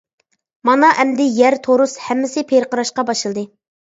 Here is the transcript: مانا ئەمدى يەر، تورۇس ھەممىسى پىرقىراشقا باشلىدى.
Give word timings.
مانا 0.69 0.87
ئەمدى 1.03 1.27
يەر، 1.39 1.57
تورۇس 1.67 1.93
ھەممىسى 2.05 2.43
پىرقىراشقا 2.53 3.07
باشلىدى. 3.11 3.45